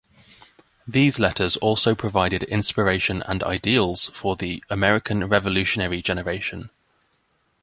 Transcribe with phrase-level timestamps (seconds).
[0.87, 6.71] These letters also provided inspiration and ideals for the American Revolutionary generation.